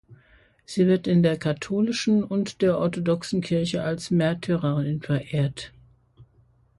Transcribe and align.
Sie 0.65 0.87
wird 0.87 1.05
in 1.05 1.21
der 1.21 1.37
katholischen 1.37 2.23
und 2.23 2.63
der 2.63 2.79
orthodoxen 2.79 3.41
Kirche 3.41 3.83
als 3.83 4.09
Märtyrerin 4.09 4.99
verehrt. 4.99 5.73